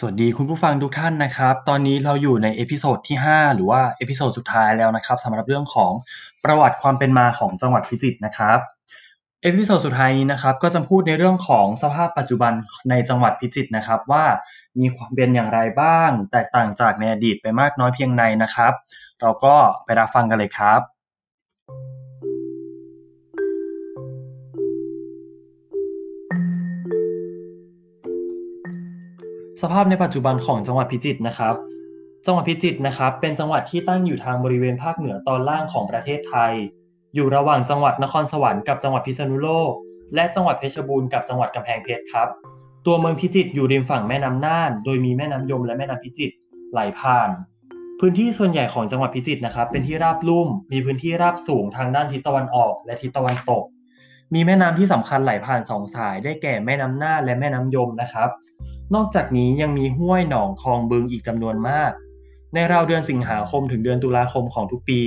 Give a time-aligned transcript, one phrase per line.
[0.00, 5.92] สวัสดีคุณผู้ฟังทุกท่านนะครับ ตอนนี้เราอยู่ใน episode ที่ 5 หรือว่า episode สุดท้ายแล้วนะครับสำหรับเรื่องของ
[6.44, 8.58] ประวัติความเป็นมาของจังหวัดพิจิตรนะครับ
[9.42, 12.52] episode สุดท้ายนี้นะครับก็จะพูดในเรื่องของสภาพปัจจุบัน
[12.90, 14.24] ในจังหวัดพิจิตรนะครับ ว่า
[14.80, 18.72] มีความเป็นอย่างไรบ้าง แตกต่างจากในอดีตไปมากน้อยเพียงใดนะครับ
[19.20, 19.54] เราก็
[19.84, 20.95] ไปรับฟังกันเลยครับ
[29.62, 31.54] สภาพในปัจจุบันของจังหวัดพิจิตรนะครับ
[32.26, 36.52] จังหวัดพิจิตรนะครับ เป็นจังหวัดที่ตั้งอยู่ทางบริเวณภาคเหนือตอนล่างของประเทศไทย
[37.14, 39.72] อยู่ระหว่างจังหวัดนครสวรรค์กับจังหวัดพิษณุโลก
[40.14, 42.28] และจังหวัดเพชรบูรณ์กับจังหวัดกำแพงเพชรครับ
[42.86, 46.34] ตัวเมืองพิจิตรอยู่ริมฝั่งแม่น้ำน่าน โดยมีแม่น้ำยมและแม่น้ำพิจิตร
[46.72, 47.30] ไหลผ่าน
[48.00, 53.64] พื้นที่ส่วนใหญ่ของจังหวัดพิจิตรนะครับ เป็นที่ราบลุ่ม มีพื้นที่ราบสูงทางด้านทิศตะวันออก และทิศตะวันตก
[54.34, 58.28] มีแม่น้ำที่สำคัญไหลผ่านสองสาย ได้แก่แม่น้ำน่านและแม่น้ำยมนะครับ
[58.94, 61.92] นอกจากนี้ยังมีห้วยหนองคลองบึงอีกจำนวนมาก
[62.54, 65.00] ในราวเดือนสิงหาคมถึงเดือนตุลาคมของทุกปี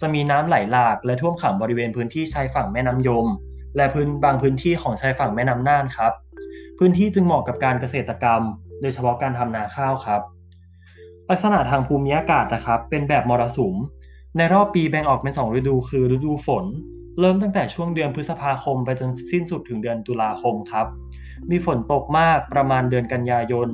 [0.00, 3.26] จะมีน้ำไหลหลากและท่วมขังบริเวณพื้นที่ชายฝั่งแม่น้ำยม
[3.76, 6.12] และพื้นบางพื้นที่ของชายฝั่งแม่น้ำน่านครับ
[6.78, 8.42] พื้นที่จึงเหมาะกับการเกษตรกรรม
[8.80, 10.20] โดยเฉพาะการทำนาข้าวครับ
[11.28, 13.74] ลักษณะทางภูมิอากาศนะครับ เป็นแบบมรสุม
[14.36, 16.64] ในรอบปีแบ่งออกเป็นสองฤดู คือฤดูฝน
[17.20, 20.86] เริ่มตั้งแต่ช่วงเดือนพฤษภาคมไปจนสิ้นสุดถึงเดือนตุลาคมครับ
[21.50, 23.68] มีฝนตกมากประมาณเดือนกันยายน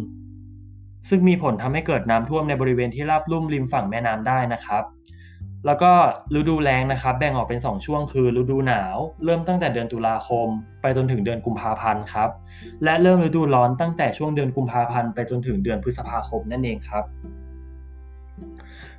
[1.08, 4.84] ซึ่งมีผลทำให้เกิดน้ำท่วมในบริเวณที่ราบลุ่มริมฝั่งแม่น้ำได้นะครับ
[5.66, 5.92] แล้วก็
[6.38, 10.48] ฤดูแล้งนะครับ แบ่งออกเป็น 2 ช่วงคือ ฤดูหนาว เริ่มตั้งแต่เดือนตุลาคม
[10.82, 12.30] ไปจนถึงเดือนกุมภาพันธ์ครับ
[12.84, 17.04] และเริ่มฤดูร้อนตั้งแต่ช่วงเดือนกุมภาพันธ์ไปจนถึงเดือนพฤษภาคมนั่นเองครับ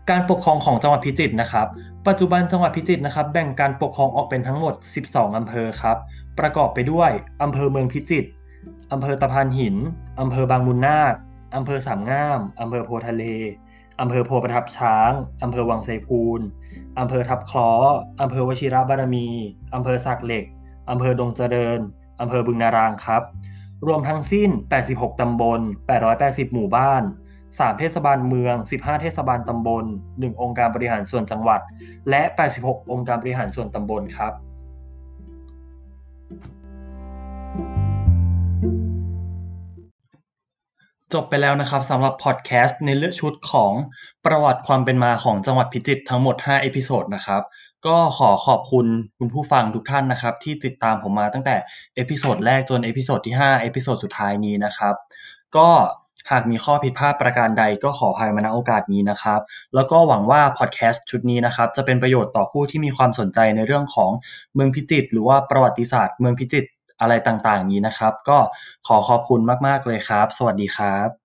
[0.10, 1.68] การปกครองของจังหวัดพิจิตรนะครับ
[2.08, 4.74] ปัจจุบันจังหวัดพิจิตรนะครับ แบ่งการปกครองออกเป็นทั้งหมด
[5.06, 5.98] 12 อำเภอครับ
[6.40, 7.12] ประกอบไปด้วย
[7.44, 8.30] อำเภอเมืองพิจิตร
[8.92, 9.76] อำเภอตะพานหิน
[10.20, 11.16] อำเภอบางมุนนาค
[11.56, 13.24] อำเภอสามงาม อำเภอโพทะเล
[14.02, 15.12] อำเภอโพประทับช้าง
[15.44, 16.42] อำเภอวังไซพูน
[17.00, 17.72] อำเภอทับคล้อ
[18.22, 19.28] อำเภอวชิระบารมี
[19.76, 20.46] อำเภอสักเหล็ก
[20.90, 21.80] อำเภอดงเจริญ
[22.22, 23.24] อำเภอบึงนารางครับ
[23.88, 24.50] รวมทั้งสิ้น
[24.86, 25.62] 86 ตำบล
[26.08, 27.04] 880 หมู่บ้าน
[27.42, 31.62] 3 เทศบาลเมือง 15 เทศบาลตำบล 1 องค์การบริหารส่วนจังหวัด
[32.10, 32.22] และ
[32.58, 34.34] 86 องค์การบริหารส่วนตำบลครับ
[41.14, 43.72] จบไปแล้วนะครับสำหรับพอดแคสต์ในเรื่องชุดของ
[44.26, 47.42] ประวัติความเป็นมาของจังหวัดพิจิตรทั้งหมด 5 episode นะครับ
[47.88, 48.86] ก็ขอขอบคุณ
[49.18, 51.56] คุณผู้ฟังทุกท่านนะครับ ที่ติดตามผมมาตั้งแต่
[51.96, 54.96] episode แรกจน episode ที่ 5 episode สุดท้ายนี้นะครับ
[55.58, 55.70] ก็
[56.32, 59.40] หากมีข้อผิดพลาดประการใดก็ขออภัยมาณโอกาสนี้นะครับ
[59.76, 64.12] แล้วก็หวังว่าพอดแคสต์ชุดนี้นะครับ จะเป็นประโยชน์ต่อผู้ที่มีความสนใจในเรื่องของ
[64.54, 66.70] เมืองพิจิตรหรือว่าประวัติศาสตร์เมืองพิจิตร
[67.02, 68.38] อะไรต่างๆนี้นะครับ ก็
[68.88, 71.21] ขอขอบคุณมากๆเลยครับ สวัสดีครับ